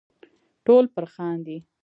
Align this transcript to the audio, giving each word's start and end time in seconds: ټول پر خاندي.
ټول 0.65 0.85
پر 0.95 1.05
خاندي. 1.13 1.57